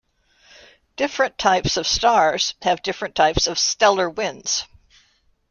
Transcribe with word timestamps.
Different 0.95 1.37
types 1.37 1.77
of 1.77 1.85
stars 1.85 2.55
have 2.63 2.81
different 2.81 3.13
types 3.13 3.45
of 3.45 3.59
stellar 3.59 4.09
winds. 4.09 4.65